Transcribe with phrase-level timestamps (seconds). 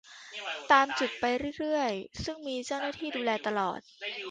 [0.71, 1.91] ตามจุดไปเรื่อยเรื่อย
[2.23, 3.79] ซึ่งมีเจ้าหน้าที่ดูแลตลอด